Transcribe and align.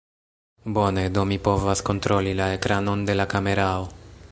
Bone, 0.77 1.03
do 1.17 1.25
mi 1.33 1.37
povas 1.49 1.85
kontroli 1.91 2.33
la 2.41 2.47
ekranon 2.57 3.07
de 3.11 3.17
la 3.21 3.31
kamerao. 3.35 3.89